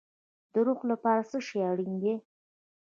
د 0.53 0.55
روح 0.65 0.79
لپاره 0.91 1.21
څه 1.29 1.37
شی 1.47 1.59
اړین 1.71 1.93
دی؟ 2.01 2.13